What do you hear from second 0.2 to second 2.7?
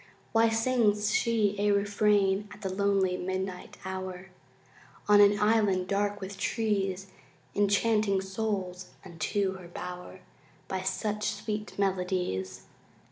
Why sings she a refrain At